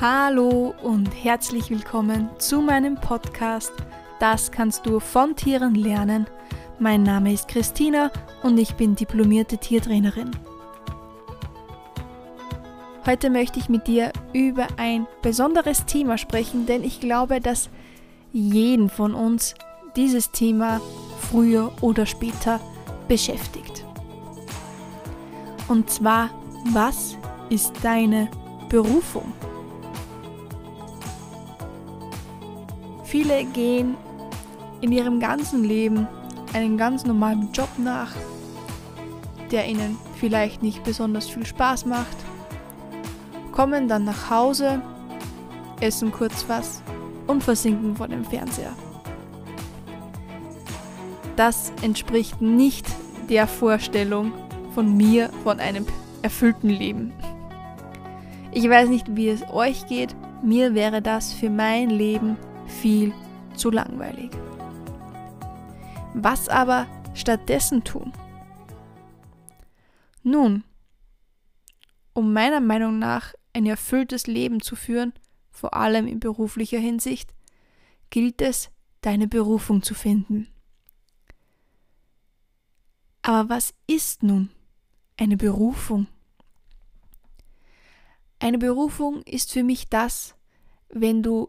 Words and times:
Hallo 0.00 0.76
und 0.84 1.08
herzlich 1.08 1.70
willkommen 1.70 2.30
zu 2.38 2.60
meinem 2.60 2.94
Podcast 2.94 3.72
Das 4.20 4.52
kannst 4.52 4.86
du 4.86 5.00
von 5.00 5.34
Tieren 5.34 5.74
lernen. 5.74 6.28
Mein 6.78 7.02
Name 7.02 7.32
ist 7.32 7.48
Christina 7.48 8.12
und 8.44 8.58
ich 8.58 8.76
bin 8.76 8.94
diplomierte 8.94 9.58
Tiertrainerin. 9.58 10.30
Heute 13.06 13.28
möchte 13.28 13.58
ich 13.58 13.68
mit 13.68 13.88
dir 13.88 14.12
über 14.32 14.68
ein 14.76 15.08
besonderes 15.20 15.84
Thema 15.84 16.16
sprechen, 16.16 16.66
denn 16.66 16.84
ich 16.84 17.00
glaube, 17.00 17.40
dass 17.40 17.68
jeden 18.32 18.90
von 18.90 19.14
uns 19.14 19.56
dieses 19.96 20.30
Thema 20.30 20.80
früher 21.28 21.72
oder 21.80 22.06
später 22.06 22.60
beschäftigt. 23.08 23.84
Und 25.66 25.90
zwar, 25.90 26.30
was 26.72 27.16
ist 27.50 27.72
deine 27.82 28.30
Berufung? 28.68 29.32
Viele 33.08 33.42
gehen 33.46 33.96
in 34.82 34.92
ihrem 34.92 35.18
ganzen 35.18 35.64
Leben 35.64 36.06
einen 36.52 36.76
ganz 36.76 37.06
normalen 37.06 37.50
Job 37.52 37.70
nach, 37.78 38.12
der 39.50 39.66
ihnen 39.66 39.96
vielleicht 40.16 40.62
nicht 40.62 40.84
besonders 40.84 41.26
viel 41.26 41.46
Spaß 41.46 41.86
macht, 41.86 42.16
kommen 43.50 43.88
dann 43.88 44.04
nach 44.04 44.28
Hause, 44.28 44.82
essen 45.80 46.12
kurz 46.12 46.44
was 46.48 46.82
und 47.26 47.42
versinken 47.42 47.96
vor 47.96 48.08
dem 48.08 48.26
Fernseher. 48.26 48.74
Das 51.34 51.72
entspricht 51.80 52.42
nicht 52.42 52.86
der 53.30 53.46
Vorstellung 53.46 54.34
von 54.74 54.98
mir 54.98 55.30
von 55.44 55.60
einem 55.60 55.86
erfüllten 56.20 56.68
Leben. 56.68 57.14
Ich 58.52 58.68
weiß 58.68 58.90
nicht, 58.90 59.16
wie 59.16 59.30
es 59.30 59.48
euch 59.50 59.86
geht, 59.86 60.14
mir 60.42 60.74
wäre 60.74 61.00
das 61.00 61.32
für 61.32 61.48
mein 61.48 61.88
Leben 61.88 62.36
viel 62.68 63.12
zu 63.56 63.70
langweilig. 63.70 64.30
Was 66.14 66.48
aber 66.48 66.86
stattdessen 67.14 67.84
tun? 67.84 68.12
Nun, 70.22 70.64
um 72.12 72.32
meiner 72.32 72.60
Meinung 72.60 72.98
nach 72.98 73.34
ein 73.52 73.66
erfülltes 73.66 74.26
Leben 74.26 74.60
zu 74.60 74.76
führen, 74.76 75.12
vor 75.50 75.74
allem 75.74 76.06
in 76.06 76.20
beruflicher 76.20 76.78
Hinsicht, 76.78 77.34
gilt 78.10 78.40
es, 78.40 78.70
deine 79.00 79.28
Berufung 79.28 79.82
zu 79.82 79.94
finden. 79.94 80.48
Aber 83.22 83.48
was 83.48 83.74
ist 83.86 84.22
nun 84.22 84.50
eine 85.16 85.36
Berufung? 85.36 86.06
Eine 88.38 88.58
Berufung 88.58 89.22
ist 89.22 89.52
für 89.52 89.62
mich 89.62 89.88
das, 89.88 90.34
wenn 90.88 91.22
du 91.22 91.48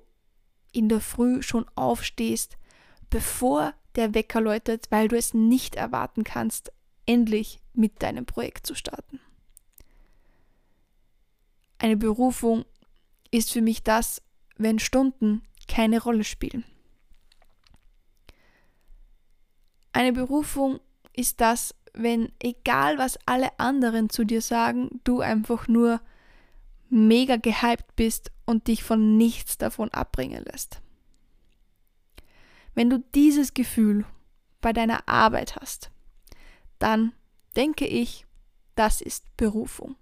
in 0.71 0.89
der 0.89 1.01
Früh 1.01 1.41
schon 1.41 1.65
aufstehst, 1.75 2.57
bevor 3.09 3.73
der 3.95 4.13
Wecker 4.13 4.41
läutet, 4.41 4.87
weil 4.91 5.07
du 5.07 5.17
es 5.17 5.33
nicht 5.33 5.75
erwarten 5.75 6.23
kannst, 6.23 6.71
endlich 7.05 7.59
mit 7.73 8.01
deinem 8.03 8.25
Projekt 8.25 8.67
zu 8.67 8.75
starten. 8.75 9.19
Eine 11.79 11.97
Berufung 11.97 12.65
ist 13.31 13.51
für 13.51 13.61
mich 13.61 13.83
das, 13.83 14.21
wenn 14.57 14.79
Stunden 14.79 15.41
keine 15.67 16.01
Rolle 16.01 16.23
spielen. 16.23 16.65
Eine 19.93 20.13
Berufung 20.13 20.79
ist 21.13 21.41
das, 21.41 21.73
wenn 21.93 22.31
egal 22.39 22.97
was 22.97 23.17
alle 23.25 23.57
anderen 23.59 24.09
zu 24.09 24.23
dir 24.23 24.41
sagen, 24.41 25.01
du 25.03 25.21
einfach 25.21 25.67
nur 25.67 26.01
mega 26.89 27.37
gehypt 27.37 27.95
bist 27.95 28.31
und 28.45 28.67
dich 28.67 28.83
von 28.83 29.17
nichts 29.17 29.57
davon 29.57 29.89
abbringen 29.89 30.43
lässt. 30.43 30.81
Wenn 32.73 32.89
du 32.89 32.99
dieses 33.13 33.53
Gefühl 33.53 34.05
bei 34.61 34.73
deiner 34.73 35.07
Arbeit 35.07 35.55
hast, 35.55 35.91
dann 36.79 37.13
denke 37.55 37.85
ich, 37.85 38.25
das 38.75 39.01
ist 39.01 39.25
Berufung. 39.37 39.95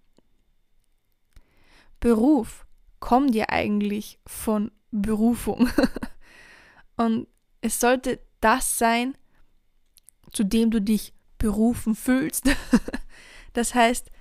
Beruf 2.00 2.66
kommt 3.00 3.34
ja 3.34 3.50
eigentlich 3.50 4.20
von 4.28 4.72
Berufung. 4.92 5.70
und 6.96 7.28
es 7.62 7.80
sollte 7.80 8.20
das 8.42 8.78
sein, 8.78 9.18
zu 10.31 10.44
dem 10.44 10.72
du 10.72 10.81
dich 10.81 11.14
berufen 11.38 11.96
fühlst. 11.96 12.50
das 13.53 13.74
heißt, 13.74 14.12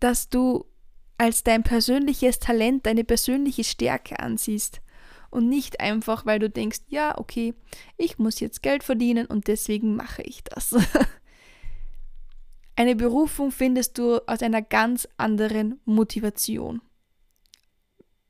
dass 0.00 0.28
du 0.28 0.66
als 1.18 1.44
dein 1.44 1.62
persönliches 1.62 2.38
Talent, 2.38 2.86
deine 2.86 3.04
persönliche 3.04 3.64
Stärke 3.64 4.20
ansiehst. 4.20 4.80
Und 5.30 5.48
nicht 5.48 5.80
einfach, 5.80 6.24
weil 6.24 6.38
du 6.38 6.48
denkst, 6.48 6.80
ja, 6.88 7.18
okay, 7.18 7.54
ich 7.96 8.18
muss 8.18 8.40
jetzt 8.40 8.62
Geld 8.62 8.84
verdienen 8.84 9.26
und 9.26 9.48
deswegen 9.48 9.96
mache 9.96 10.22
ich 10.22 10.44
das. 10.44 10.74
Eine 12.76 12.94
Berufung 12.94 13.50
findest 13.50 13.96
du 13.98 14.20
aus 14.26 14.42
einer 14.42 14.60
ganz 14.60 15.08
anderen 15.16 15.80
Motivation. 15.86 16.82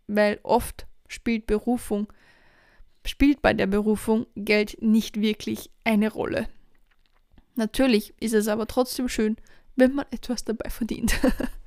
Weil 0.06 0.38
oft 0.44 0.86
spielt 1.08 1.48
Berufung, 1.48 2.12
spielt 3.04 3.42
bei 3.42 3.54
der 3.54 3.66
Berufung 3.66 4.26
Geld 4.36 4.80
nicht 4.80 5.20
wirklich 5.20 5.70
eine 5.82 6.12
Rolle. 6.12 6.48
Natürlich 7.56 8.14
ist 8.20 8.34
es 8.34 8.46
aber 8.46 8.68
trotzdem 8.68 9.08
schön, 9.08 9.36
wenn 9.74 9.94
man 9.94 10.06
etwas 10.12 10.44
dabei 10.44 10.70
verdient. 10.70 11.18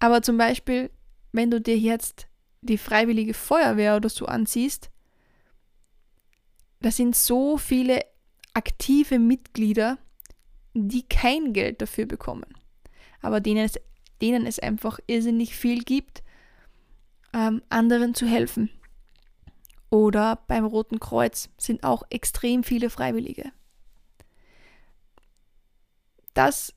Aber 0.00 0.22
zum 0.22 0.36
Beispiel, 0.36 0.90
wenn 1.32 1.50
du 1.50 1.60
dir 1.60 1.78
jetzt 1.78 2.28
die 2.60 2.78
freiwillige 2.78 3.34
Feuerwehr 3.34 3.96
oder 3.96 4.08
so 4.08 4.26
ansiehst, 4.26 4.90
da 6.80 6.90
sind 6.90 7.16
so 7.16 7.56
viele 7.56 8.04
aktive 8.52 9.18
Mitglieder, 9.18 9.98
die 10.74 11.02
kein 11.02 11.52
Geld 11.52 11.80
dafür 11.80 12.06
bekommen, 12.06 12.54
aber 13.20 13.40
denen 13.40 13.64
es, 13.64 13.74
denen 14.20 14.46
es 14.46 14.58
einfach 14.58 14.98
irrsinnig 15.06 15.56
viel 15.56 15.82
gibt, 15.82 16.22
ähm, 17.32 17.62
anderen 17.68 18.14
zu 18.14 18.26
helfen. 18.26 18.70
Oder 19.90 20.42
beim 20.48 20.64
Roten 20.64 20.98
Kreuz 20.98 21.50
sind 21.56 21.84
auch 21.84 22.02
extrem 22.10 22.64
viele 22.64 22.90
Freiwillige. 22.90 23.52
Das 26.34 26.74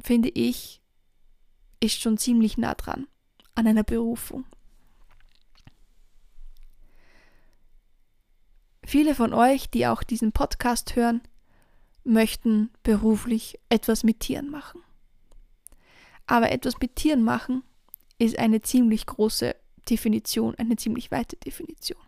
finde 0.00 0.28
ich 0.28 0.79
ist 1.80 2.00
schon 2.00 2.18
ziemlich 2.18 2.58
nah 2.58 2.74
dran 2.74 3.06
an 3.54 3.66
einer 3.66 3.82
Berufung. 3.82 4.44
Viele 8.84 9.14
von 9.14 9.32
euch, 9.32 9.70
die 9.70 9.86
auch 9.86 10.02
diesen 10.02 10.32
Podcast 10.32 10.96
hören, 10.96 11.22
möchten 12.04 12.70
beruflich 12.82 13.58
etwas 13.68 14.04
mit 14.04 14.20
Tieren 14.20 14.50
machen. 14.50 14.82
Aber 16.26 16.50
etwas 16.50 16.78
mit 16.80 16.96
Tieren 16.96 17.22
machen 17.22 17.62
ist 18.18 18.38
eine 18.38 18.60
ziemlich 18.60 19.06
große 19.06 19.54
Definition, 19.88 20.54
eine 20.56 20.76
ziemlich 20.76 21.10
weite 21.10 21.36
Definition. 21.36 22.00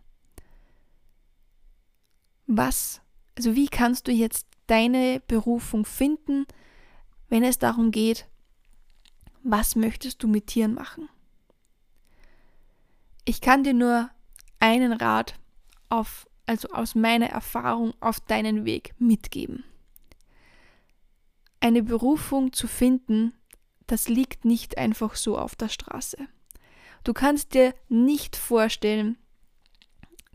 Was, 2.46 3.00
also 3.36 3.54
wie 3.54 3.68
kannst 3.68 4.08
du 4.08 4.12
jetzt 4.12 4.46
deine 4.66 5.20
Berufung 5.26 5.84
finden, 5.84 6.46
wenn 7.28 7.44
es 7.44 7.58
darum 7.58 7.90
geht, 7.90 8.26
was 9.42 9.76
möchtest 9.76 10.22
du 10.22 10.28
mit 10.28 10.46
Tieren 10.46 10.74
machen? 10.74 11.08
Ich 13.24 13.40
kann 13.40 13.64
dir 13.64 13.74
nur 13.74 14.10
einen 14.58 14.92
Rat 14.92 15.38
auf, 15.88 16.28
also 16.46 16.68
aus 16.68 16.94
meiner 16.94 17.26
Erfahrung 17.26 17.94
auf 18.00 18.20
deinen 18.20 18.64
Weg 18.64 18.94
mitgeben. 18.98 19.64
Eine 21.60 21.82
Berufung 21.82 22.52
zu 22.52 22.66
finden, 22.66 23.32
das 23.86 24.08
liegt 24.08 24.44
nicht 24.44 24.78
einfach 24.78 25.14
so 25.14 25.38
auf 25.38 25.54
der 25.54 25.68
Straße. 25.68 26.18
Du 27.04 27.12
kannst 27.12 27.54
dir 27.54 27.74
nicht 27.88 28.36
vorstellen, 28.36 29.18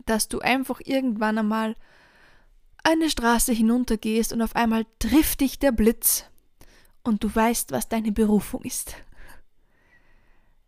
dass 0.06 0.28
du 0.28 0.40
einfach 0.40 0.80
irgendwann 0.84 1.38
einmal 1.38 1.76
eine 2.82 3.10
Straße 3.10 3.52
hinuntergehst 3.52 4.32
und 4.32 4.40
auf 4.40 4.56
einmal 4.56 4.86
trifft 4.98 5.40
dich 5.40 5.58
der 5.58 5.72
Blitz 5.72 6.24
und 7.08 7.24
du 7.24 7.34
weißt, 7.34 7.72
was 7.72 7.88
deine 7.88 8.12
Berufung 8.12 8.62
ist. 8.62 8.94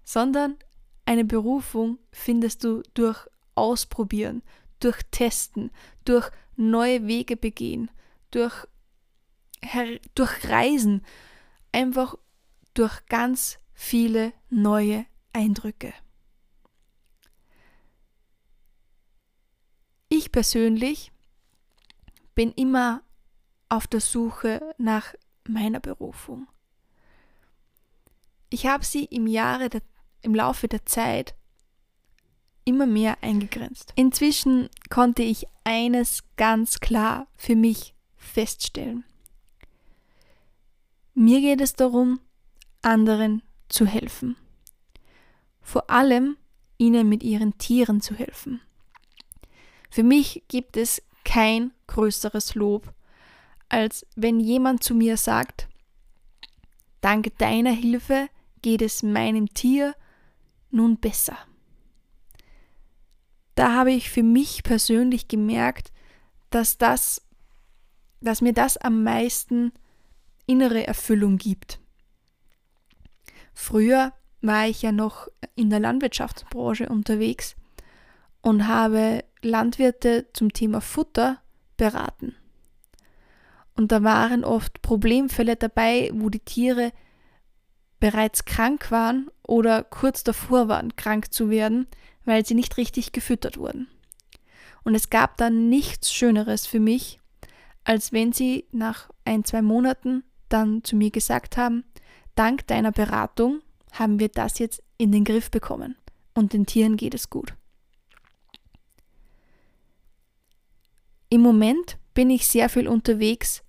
Sondern 0.02 0.56
eine 1.04 1.24
Berufung 1.24 1.98
findest 2.10 2.64
du 2.64 2.82
durch 2.94 3.28
Ausprobieren, 3.54 4.42
durch 4.80 5.02
Testen, 5.10 5.70
durch 6.04 6.30
neue 6.56 7.06
Wege 7.06 7.36
begehen, 7.36 7.90
durch, 8.30 8.66
durch 10.14 10.48
Reisen, 10.48 11.04
einfach 11.72 12.14
durch 12.74 13.04
ganz 13.06 13.58
viele 13.74 14.32
neue 14.48 15.04
Eindrücke. 15.32 15.92
Ich 20.08 20.32
persönlich 20.32 21.12
bin 22.34 22.52
immer 22.52 23.02
auf 23.68 23.86
der 23.86 24.00
Suche 24.00 24.74
nach 24.78 25.14
meiner 25.52 25.80
Berufung. 25.80 26.46
Ich 28.50 28.66
habe 28.66 28.84
sie 28.84 29.04
im, 29.04 29.26
Jahre 29.26 29.68
der, 29.68 29.82
im 30.22 30.34
Laufe 30.34 30.68
der 30.68 30.84
Zeit 30.86 31.34
immer 32.64 32.86
mehr 32.86 33.18
eingegrenzt. 33.22 33.92
Inzwischen 33.96 34.68
konnte 34.90 35.22
ich 35.22 35.46
eines 35.64 36.24
ganz 36.36 36.80
klar 36.80 37.26
für 37.36 37.56
mich 37.56 37.94
feststellen. 38.16 39.04
Mir 41.14 41.40
geht 41.40 41.60
es 41.60 41.74
darum, 41.74 42.20
anderen 42.82 43.42
zu 43.68 43.86
helfen. 43.86 44.36
Vor 45.60 45.90
allem 45.90 46.36
ihnen 46.78 47.08
mit 47.08 47.22
ihren 47.22 47.58
Tieren 47.58 48.00
zu 48.00 48.14
helfen. 48.14 48.60
Für 49.90 50.02
mich 50.02 50.44
gibt 50.48 50.76
es 50.76 51.02
kein 51.24 51.72
größeres 51.88 52.54
Lob, 52.54 52.94
als 53.70 54.06
wenn 54.16 54.40
jemand 54.40 54.82
zu 54.82 54.94
mir 54.94 55.16
sagt, 55.16 55.68
dank 57.00 57.36
deiner 57.38 57.72
Hilfe 57.72 58.28
geht 58.62 58.82
es 58.82 59.02
meinem 59.02 59.48
Tier 59.54 59.94
nun 60.70 60.98
besser. 60.98 61.38
Da 63.54 63.74
habe 63.74 63.92
ich 63.92 64.10
für 64.10 64.22
mich 64.22 64.62
persönlich 64.62 65.28
gemerkt, 65.28 65.92
dass 66.50 66.78
das, 66.78 67.22
dass 68.20 68.40
mir 68.40 68.52
das 68.52 68.76
am 68.76 69.02
meisten 69.02 69.72
innere 70.46 70.86
Erfüllung 70.86 71.38
gibt. 71.38 71.80
Früher 73.54 74.12
war 74.40 74.66
ich 74.66 74.82
ja 74.82 74.92
noch 74.92 75.28
in 75.54 75.70
der 75.70 75.80
Landwirtschaftsbranche 75.80 76.88
unterwegs 76.88 77.56
und 78.40 78.66
habe 78.66 79.24
Landwirte 79.42 80.26
zum 80.32 80.52
Thema 80.52 80.80
Futter 80.80 81.40
beraten. 81.76 82.34
Und 83.80 83.92
da 83.92 84.02
waren 84.02 84.44
oft 84.44 84.82
Problemfälle 84.82 85.56
dabei, 85.56 86.10
wo 86.12 86.28
die 86.28 86.40
Tiere 86.40 86.92
bereits 87.98 88.44
krank 88.44 88.90
waren 88.90 89.30
oder 89.42 89.84
kurz 89.84 90.22
davor 90.22 90.68
waren, 90.68 90.96
krank 90.96 91.32
zu 91.32 91.48
werden, 91.48 91.86
weil 92.26 92.44
sie 92.44 92.52
nicht 92.52 92.76
richtig 92.76 93.12
gefüttert 93.12 93.56
wurden. 93.56 93.88
Und 94.84 94.94
es 94.94 95.08
gab 95.08 95.38
dann 95.38 95.70
nichts 95.70 96.12
Schöneres 96.12 96.66
für 96.66 96.78
mich, 96.78 97.20
als 97.82 98.12
wenn 98.12 98.34
sie 98.34 98.66
nach 98.70 99.08
ein, 99.24 99.46
zwei 99.46 99.62
Monaten 99.62 100.24
dann 100.50 100.84
zu 100.84 100.94
mir 100.94 101.10
gesagt 101.10 101.56
haben, 101.56 101.84
dank 102.34 102.66
deiner 102.66 102.92
Beratung 102.92 103.62
haben 103.92 104.20
wir 104.20 104.28
das 104.28 104.58
jetzt 104.58 104.82
in 104.98 105.10
den 105.10 105.24
Griff 105.24 105.50
bekommen 105.50 105.96
und 106.34 106.52
den 106.52 106.66
Tieren 106.66 106.98
geht 106.98 107.14
es 107.14 107.30
gut. 107.30 107.54
Im 111.30 111.40
Moment 111.40 111.96
bin 112.12 112.28
ich 112.28 112.46
sehr 112.46 112.68
viel 112.68 112.86
unterwegs 112.86 113.62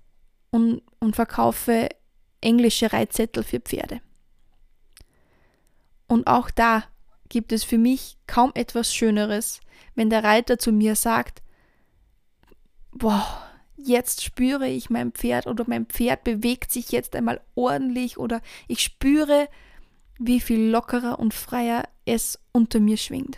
und, 0.51 0.81
und 0.99 1.15
verkaufe 1.15 1.89
englische 2.41 2.93
Reitzettel 2.93 3.43
für 3.43 3.59
Pferde. 3.59 4.01
Und 6.07 6.27
auch 6.27 6.51
da 6.51 6.83
gibt 7.29 7.53
es 7.53 7.63
für 7.63 7.77
mich 7.77 8.17
kaum 8.27 8.51
etwas 8.53 8.93
Schöneres, 8.93 9.61
wenn 9.95 10.09
der 10.09 10.23
Reiter 10.23 10.59
zu 10.59 10.71
mir 10.71 10.95
sagt, 10.95 11.41
boah, 12.91 13.25
jetzt 13.77 14.23
spüre 14.23 14.67
ich 14.67 14.89
mein 14.89 15.11
Pferd 15.11 15.47
oder 15.47 15.63
mein 15.67 15.85
Pferd 15.85 16.23
bewegt 16.23 16.71
sich 16.71 16.91
jetzt 16.91 17.15
einmal 17.15 17.41
ordentlich 17.55 18.17
oder 18.17 18.41
ich 18.67 18.81
spüre, 18.81 19.47
wie 20.19 20.39
viel 20.39 20.69
lockerer 20.69 21.19
und 21.19 21.33
freier 21.33 21.83
es 22.05 22.39
unter 22.51 22.79
mir 22.79 22.97
schwingt. 22.97 23.37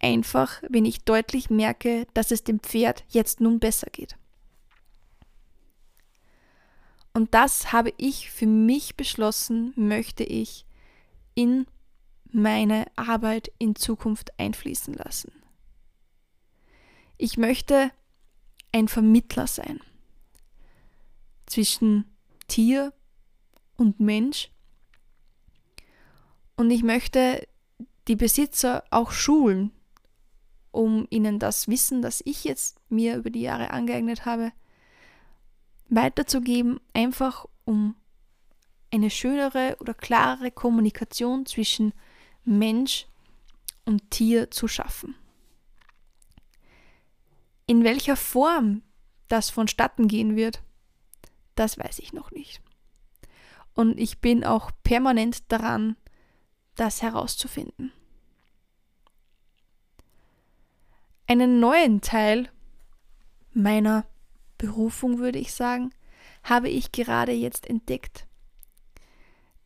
Einfach, 0.00 0.62
wenn 0.68 0.84
ich 0.84 1.04
deutlich 1.04 1.50
merke, 1.50 2.06
dass 2.14 2.30
es 2.30 2.44
dem 2.44 2.60
Pferd 2.60 3.04
jetzt 3.08 3.40
nun 3.40 3.58
besser 3.58 3.88
geht. 3.90 4.16
Und 7.18 7.34
das 7.34 7.72
habe 7.72 7.92
ich 7.96 8.30
für 8.30 8.46
mich 8.46 8.94
beschlossen, 8.94 9.72
möchte 9.74 10.22
ich 10.22 10.64
in 11.34 11.66
meine 12.30 12.86
Arbeit 12.94 13.50
in 13.58 13.74
Zukunft 13.74 14.38
einfließen 14.38 14.94
lassen. 14.94 15.32
Ich 17.16 17.36
möchte 17.36 17.90
ein 18.70 18.86
Vermittler 18.86 19.48
sein 19.48 19.80
zwischen 21.46 22.04
Tier 22.46 22.92
und 23.76 23.98
Mensch 23.98 24.52
und 26.54 26.70
ich 26.70 26.84
möchte 26.84 27.48
die 28.06 28.14
Besitzer 28.14 28.84
auch 28.90 29.10
schulen, 29.10 29.72
um 30.70 31.08
ihnen 31.10 31.40
das 31.40 31.66
Wissen, 31.66 32.00
das 32.00 32.22
ich 32.24 32.44
jetzt 32.44 32.78
mir 32.88 33.16
über 33.16 33.30
die 33.30 33.42
Jahre 33.42 33.70
angeeignet 33.70 34.24
habe, 34.24 34.52
weiterzugeben, 35.88 36.80
einfach 36.92 37.46
um 37.64 37.94
eine 38.92 39.10
schönere 39.10 39.76
oder 39.80 39.94
klarere 39.94 40.50
Kommunikation 40.50 41.46
zwischen 41.46 41.92
Mensch 42.44 43.06
und 43.84 44.10
Tier 44.10 44.50
zu 44.50 44.68
schaffen. 44.68 45.14
In 47.66 47.84
welcher 47.84 48.16
Form 48.16 48.82
das 49.28 49.50
vonstatten 49.50 50.08
gehen 50.08 50.36
wird, 50.36 50.62
das 51.54 51.78
weiß 51.78 51.98
ich 51.98 52.12
noch 52.12 52.30
nicht. 52.30 52.62
Und 53.74 53.98
ich 53.98 54.20
bin 54.20 54.44
auch 54.44 54.70
permanent 54.82 55.52
daran, 55.52 55.96
das 56.74 57.02
herauszufinden. 57.02 57.92
Einen 61.26 61.60
neuen 61.60 62.00
Teil 62.00 62.50
meiner 63.52 64.06
Berufung, 64.58 65.18
würde 65.18 65.38
ich 65.38 65.52
sagen, 65.52 65.90
habe 66.42 66.68
ich 66.68 66.92
gerade 66.92 67.32
jetzt 67.32 67.66
entdeckt. 67.66 68.26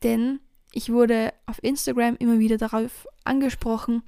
Denn 0.02 0.40
ich 0.72 0.90
wurde 0.90 1.32
auf 1.46 1.62
Instagram 1.62 2.16
immer 2.16 2.38
wieder 2.38 2.56
darauf 2.56 3.06
angesprochen, 3.24 4.02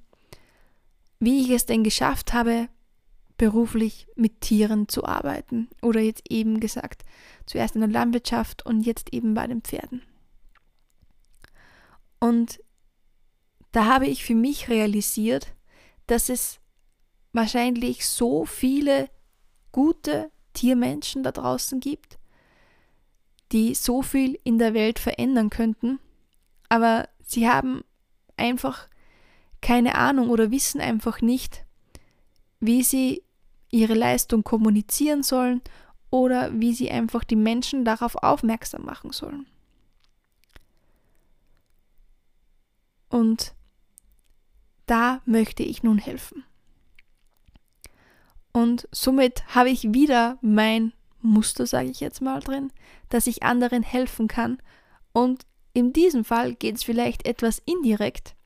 wie 1.19 1.43
ich 1.43 1.51
es 1.51 1.67
denn 1.67 1.85
geschafft 1.85 2.33
habe, 2.33 2.69
beruflich 3.37 4.07
mit 4.17 4.41
Tieren 4.41 4.89
zu 4.89 5.05
arbeiten. 5.05 5.69
Oder 5.83 6.01
jetzt 6.01 6.31
eben 6.31 6.61
gesagt, 6.61 7.05
zuerst 7.47 7.75
in 7.75 7.81
der 7.81 7.91
Landwirtschaft 7.91 8.65
und 8.65 8.83
jetzt 8.83 9.13
eben 9.13 9.35
bei 9.35 9.47
den 9.47 9.63
Pferden. 9.63 10.03
Und 12.21 12.61
da 13.73 13.87
habe 13.87 14.07
ich 14.07 14.25
für 14.25 14.35
mich 14.35 14.69
realisiert, 14.69 15.55
dass 16.07 16.29
es 16.29 16.61
wahrscheinlich 17.33 18.07
so 18.07 18.45
viele 18.45 19.11
gute 19.73 20.31
Tiermenschen 20.55 21.23
da 21.23 21.33
draußen 21.33 21.81
gibt, 21.81 22.19
die 23.53 23.75
so 23.75 24.03
viel 24.03 24.39
in 24.45 24.59
der 24.59 24.73
Welt 24.73 24.99
verändern 24.99 25.51
könnten, 25.51 25.99
aber 26.69 27.09
sie 27.21 27.49
haben 27.49 27.85
einfach 28.37 28.89
keine 29.61 29.95
Ahnung 29.95 30.31
oder 30.31 30.51
wissen 30.51 30.81
einfach 30.81 31.21
nicht, 31.21 31.65
wie 32.61 32.83
sie 32.83 33.23
ihre 33.71 33.95
Leistung 33.95 34.45
kommunizieren 34.45 35.23
sollen 35.23 35.63
oder 36.11 36.59
wie 36.59 36.73
sie 36.73 36.91
einfach 36.91 37.25
die 37.25 37.37
Menschen 37.37 37.85
darauf 37.85 38.17
aufmerksam 38.17 38.85
machen 38.85 39.11
sollen. 39.11 39.47
Und 43.09 43.55
da 44.87 45.23
möchte 45.25 45.63
ich 45.63 45.83
nun 45.83 45.99
helfen. 45.99 46.45
Und 48.55 48.89
somit 48.93 49.45
habe 49.55 49.69
ich 49.69 49.93
wieder 49.93 50.39
mein 50.41 50.93
Muster, 51.21 51.67
sage 51.67 51.91
ich 51.91 51.99
jetzt 51.99 52.23
mal 52.23 52.39
drin, 52.39 52.71
dass 53.09 53.27
ich 53.27 53.43
anderen 53.43 53.83
helfen 53.83 54.29
kann. 54.29 54.59
Und 55.13 55.45
in 55.73 55.93
diesem 55.93 56.25
Fall 56.25 56.55
geht 56.55 56.77
es 56.77 56.85
vielleicht 56.85 57.27
etwas 57.27 57.61
indirekt, 57.67 58.37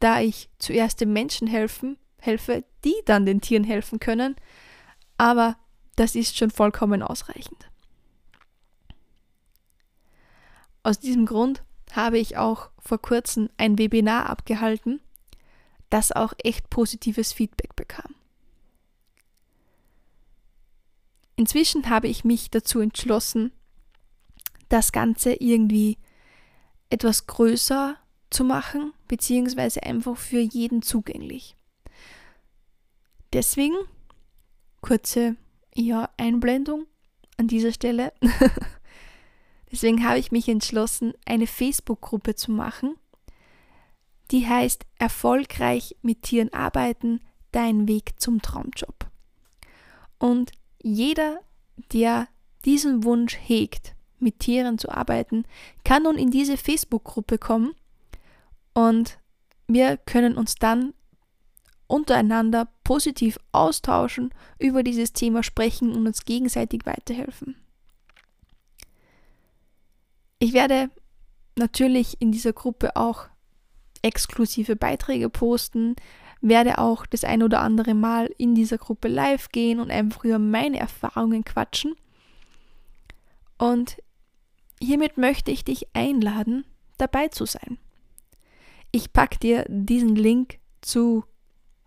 da 0.00 0.20
ich 0.20 0.48
zuerst 0.58 1.02
den 1.02 1.12
Menschen 1.12 1.46
helfen, 1.46 1.98
helfe, 2.18 2.64
die 2.84 2.94
dann 3.04 3.26
den 3.26 3.42
Tieren 3.42 3.64
helfen 3.64 4.00
können. 4.00 4.34
Aber 5.18 5.58
das 5.94 6.14
ist 6.14 6.38
schon 6.38 6.50
vollkommen 6.50 7.02
ausreichend. 7.02 7.68
Aus 10.82 11.00
diesem 11.00 11.26
Grund 11.26 11.62
habe 11.92 12.18
ich 12.18 12.38
auch 12.38 12.70
vor 12.78 12.98
kurzem 12.98 13.50
ein 13.58 13.76
Webinar 13.76 14.30
abgehalten, 14.30 15.02
das 15.90 16.12
auch 16.12 16.32
echt 16.42 16.70
positives 16.70 17.34
Feedback 17.34 17.76
bekam. 17.76 18.14
Inzwischen 21.38 21.88
habe 21.88 22.08
ich 22.08 22.24
mich 22.24 22.50
dazu 22.50 22.80
entschlossen, 22.80 23.52
das 24.68 24.90
Ganze 24.90 25.34
irgendwie 25.34 25.96
etwas 26.90 27.28
größer 27.28 27.96
zu 28.28 28.42
machen, 28.42 28.92
beziehungsweise 29.06 29.84
einfach 29.84 30.16
für 30.16 30.40
jeden 30.40 30.82
zugänglich. 30.82 31.54
Deswegen 33.32 33.76
kurze 34.80 35.36
ja, 35.76 36.10
Einblendung 36.16 36.86
an 37.36 37.46
dieser 37.46 37.72
Stelle. 37.72 38.12
Deswegen 39.70 40.02
habe 40.02 40.18
ich 40.18 40.32
mich 40.32 40.48
entschlossen, 40.48 41.14
eine 41.24 41.46
Facebook-Gruppe 41.46 42.34
zu 42.34 42.50
machen, 42.50 42.96
die 44.32 44.44
heißt 44.44 44.86
Erfolgreich 44.98 45.94
mit 46.02 46.22
Tieren 46.22 46.52
arbeiten, 46.52 47.20
dein 47.52 47.86
Weg 47.86 48.18
zum 48.18 48.42
Traumjob. 48.42 49.06
Und 50.18 50.50
jeder, 50.82 51.40
der 51.92 52.28
diesen 52.64 53.04
Wunsch 53.04 53.36
hegt, 53.40 53.94
mit 54.18 54.40
Tieren 54.40 54.78
zu 54.78 54.90
arbeiten, 54.90 55.44
kann 55.84 56.02
nun 56.02 56.16
in 56.16 56.30
diese 56.30 56.56
Facebook-Gruppe 56.56 57.38
kommen 57.38 57.74
und 58.74 59.18
wir 59.68 59.96
können 59.96 60.36
uns 60.36 60.56
dann 60.56 60.94
untereinander 61.86 62.68
positiv 62.84 63.38
austauschen, 63.52 64.32
über 64.58 64.82
dieses 64.82 65.12
Thema 65.12 65.42
sprechen 65.42 65.94
und 65.94 66.06
uns 66.06 66.24
gegenseitig 66.24 66.84
weiterhelfen. 66.84 67.56
Ich 70.38 70.52
werde 70.52 70.90
natürlich 71.56 72.20
in 72.20 72.30
dieser 72.30 72.52
Gruppe 72.52 72.94
auch 72.96 73.26
exklusive 74.02 74.76
Beiträge 74.76 75.28
posten, 75.28 75.96
werde 76.40 76.78
auch 76.78 77.06
das 77.06 77.24
ein 77.24 77.42
oder 77.42 77.60
andere 77.60 77.94
Mal 77.94 78.26
in 78.38 78.54
dieser 78.54 78.78
Gruppe 78.78 79.08
live 79.08 79.50
gehen 79.50 79.80
und 79.80 79.90
einfach 79.90 80.24
über 80.24 80.38
meine 80.38 80.78
Erfahrungen 80.78 81.44
quatschen. 81.44 81.94
Und 83.58 84.00
hiermit 84.80 85.18
möchte 85.18 85.50
ich 85.50 85.64
dich 85.64 85.88
einladen, 85.94 86.64
dabei 86.96 87.28
zu 87.28 87.44
sein. 87.44 87.78
Ich 88.92 89.12
packe 89.12 89.38
dir 89.38 89.64
diesen 89.68 90.14
Link 90.14 90.58
zu 90.80 91.24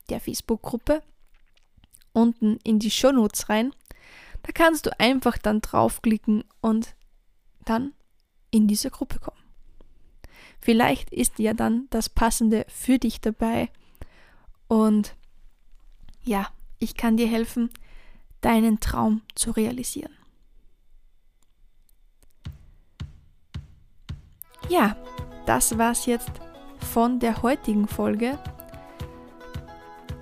der 0.10 0.20
Facebook-Gruppe 0.20 1.01
unten 2.13 2.58
in 2.63 2.79
die 2.79 2.91
Shownotes 2.91 3.50
rein. 3.50 3.74
Da 4.43 4.51
kannst 4.51 4.86
du 4.86 5.00
einfach 5.00 5.38
dann 5.38 5.62
draufklicken 5.62 6.43
und 6.60 6.96
dann 7.63 7.93
in 8.50 8.67
diese 8.67 8.89
Gruppe 8.89 9.20
kommen. 9.20 9.38
Vielleicht 10.60 11.12
ist 11.12 11.39
ja 11.39 11.53
dann 11.53 11.88
das 11.89 12.10
Passende 12.10 12.65
für 12.67 13.00
dich 13.00 13.22
dabei 13.22 13.70
und 14.72 15.18
ja, 16.24 16.48
ich 16.80 16.96
kann 16.96 17.18
dir 17.18 17.28
helfen, 17.28 17.72
deinen 18.40 18.80
Traum 18.80 19.22
zu 19.36 19.51
realisieren. 19.51 20.13
Ja, 24.70 24.96
das 25.46 25.78
war's 25.78 26.06
jetzt 26.06 26.32
von 26.94 27.20
der 27.20 27.42
heutigen 27.42 27.86
Folge. 27.86 28.40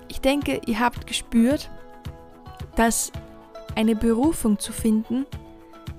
Ich 0.08 0.20
denke, 0.20 0.62
ihr 0.66 0.80
habt 0.80 1.06
gespürt, 1.06 1.70
dass 2.76 3.12
eine 3.76 3.96
Berufung 3.96 4.58
zu 4.58 4.74
finden 4.74 5.28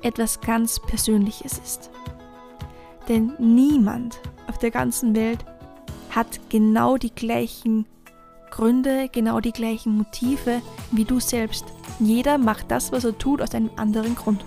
etwas 0.03 0.41
ganz 0.41 0.81
Persönliches 0.81 1.57
ist. 1.59 1.91
Denn 3.07 3.33
niemand 3.39 4.21
auf 4.49 4.59
der 4.59 4.73
ganzen 4.73 5.15
Welt 5.15 5.45
hat 6.11 6.41
genau 6.49 6.97
die 6.97 7.15
gleichen 7.15 7.87
Gründe, 8.51 9.09
genau 9.11 9.41
die 9.41 9.53
gleichen 9.53 9.97
Motive 9.97 10.63
wie 10.91 11.05
du 11.05 11.21
selbst. 11.21 11.65
Jeder 11.99 12.39
macht 12.39 12.71
das, 12.71 12.93
was 12.93 13.05
er 13.05 13.17
tut, 13.17 13.43
aus 13.43 13.55
einem 13.55 13.71
anderen 13.77 14.15
Grund. 14.15 14.45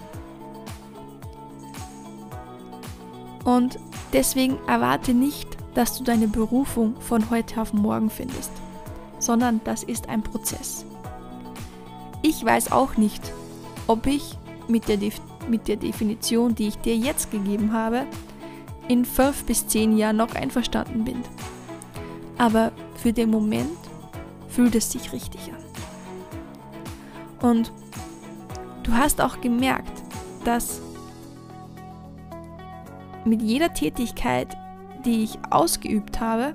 Und 3.45 3.79
deswegen 4.13 4.57
erwarte 4.67 5.13
nicht, 5.13 5.57
dass 5.74 5.98
du 5.98 6.03
deine 6.03 6.27
Berufung 6.27 6.95
von 7.01 7.29
heute 7.29 7.60
auf 7.60 7.74
morgen 7.74 8.10
findest 8.10 8.51
sondern 9.24 9.62
das 9.63 9.83
ist 9.83 10.10
ein 10.10 10.22
Prozess. 10.22 10.86
Ich 12.22 12.43
weiß 12.43 12.72
auch 12.72 12.98
nicht, 12.98 13.22
ob 13.88 14.05
ich 14.05 14.38
mit 14.67 14.88
der, 14.88 14.98
Def 14.98 15.19
mit 15.50 15.67
der 15.67 15.77
Definition, 15.77 16.55
die 16.55 16.67
ich 16.67 16.77
dir 16.77 16.95
jetzt 16.95 17.31
gegeben 17.31 17.74
habe, 17.74 18.05
in 18.88 19.05
fünf 19.05 19.45
bis 19.45 19.67
zehn 19.67 19.98
Jahren 19.98 20.17
noch 20.17 20.36
einverstanden 20.36 21.03
bin. 21.03 21.22
Aber 22.38 22.72
für 22.95 23.13
den 23.13 23.29
Moment 23.29 23.77
fühlt 24.55 24.75
es 24.75 24.91
sich 24.91 25.12
richtig 25.12 25.51
an. 25.51 25.63
Und 27.50 27.72
du 28.83 28.93
hast 28.93 29.19
auch 29.19 29.41
gemerkt, 29.41 30.03
dass 30.45 30.81
mit 33.25 33.41
jeder 33.41 33.74
Tätigkeit, 33.74 34.55
die 35.05 35.24
ich 35.24 35.38
ausgeübt 35.50 36.19
habe, 36.19 36.53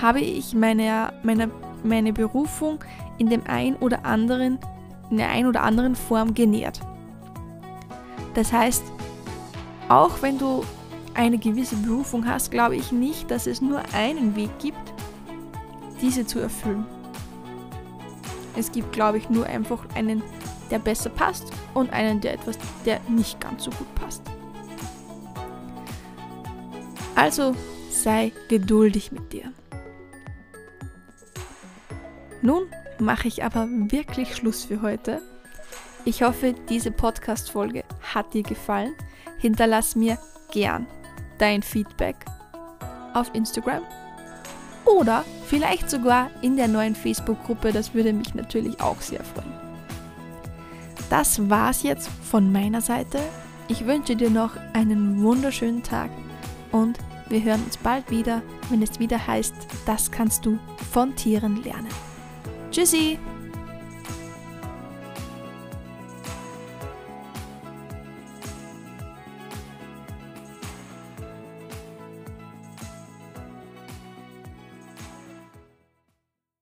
habe 0.00 0.20
ich 0.20 0.54
meine, 0.54 1.12
meine, 1.22 1.50
meine 1.82 2.12
Berufung 2.12 2.78
in 3.18 3.28
dem 3.28 3.42
ein 3.46 3.76
oder 3.76 4.04
anderen, 4.04 4.58
in 5.10 5.16
der 5.16 5.30
ein 5.30 5.46
oder 5.46 5.62
anderen 5.62 5.96
Form 5.96 6.34
genährt. 6.34 6.80
Das 8.34 8.52
heißt, 8.52 8.84
auch 9.88 10.22
wenn 10.22 10.38
du 10.38 10.64
eine 11.14 11.38
gewisse 11.38 11.76
Berufung 11.76 12.26
hast, 12.26 12.50
glaube 12.50 12.76
ich 12.76 12.92
nicht, 12.92 13.30
dass 13.30 13.46
es 13.46 13.60
nur 13.60 13.82
einen 13.92 14.36
Weg 14.36 14.50
gibt, 14.60 14.87
diese 16.00 16.26
zu 16.26 16.38
erfüllen. 16.38 16.86
Es 18.56 18.72
gibt, 18.72 18.92
glaube 18.92 19.18
ich, 19.18 19.30
nur 19.30 19.46
einfach 19.46 19.84
einen, 19.94 20.22
der 20.70 20.78
besser 20.78 21.10
passt 21.10 21.52
und 21.74 21.92
einen, 21.92 22.20
der 22.20 22.34
etwas, 22.34 22.58
der 22.84 23.00
nicht 23.08 23.40
ganz 23.40 23.64
so 23.64 23.70
gut 23.70 23.94
passt. 23.94 24.22
Also 27.14 27.54
sei 27.90 28.32
geduldig 28.48 29.12
mit 29.12 29.32
dir. 29.32 29.52
Nun 32.42 32.66
mache 32.98 33.28
ich 33.28 33.44
aber 33.44 33.68
wirklich 33.68 34.36
Schluss 34.36 34.64
für 34.64 34.82
heute. 34.82 35.20
Ich 36.04 36.22
hoffe, 36.22 36.54
diese 36.68 36.90
Podcast-Folge 36.90 37.84
hat 38.14 38.34
dir 38.34 38.42
gefallen. 38.42 38.94
Hinterlass 39.38 39.96
mir 39.96 40.18
gern 40.52 40.86
dein 41.38 41.62
Feedback 41.62 42.16
auf 43.14 43.30
Instagram 43.34 43.82
oder 44.96 45.24
vielleicht 45.46 45.90
sogar 45.90 46.30
in 46.42 46.56
der 46.56 46.68
neuen 46.68 46.94
Facebook-Gruppe. 46.94 47.72
Das 47.72 47.94
würde 47.94 48.12
mich 48.12 48.34
natürlich 48.34 48.80
auch 48.80 49.00
sehr 49.00 49.22
freuen. 49.24 49.52
Das 51.10 51.48
war's 51.48 51.82
jetzt 51.82 52.08
von 52.30 52.52
meiner 52.52 52.80
Seite. 52.80 53.18
Ich 53.68 53.86
wünsche 53.86 54.16
dir 54.16 54.30
noch 54.30 54.56
einen 54.72 55.22
wunderschönen 55.22 55.82
Tag 55.82 56.10
und 56.72 56.98
wir 57.28 57.42
hören 57.42 57.62
uns 57.64 57.76
bald 57.76 58.10
wieder, 58.10 58.42
wenn 58.70 58.82
es 58.82 58.98
wieder 58.98 59.26
heißt, 59.26 59.54
das 59.86 60.10
kannst 60.10 60.46
du 60.46 60.58
von 60.90 61.14
Tieren 61.16 61.62
lernen. 61.62 61.88
Tschüssi! 62.70 63.18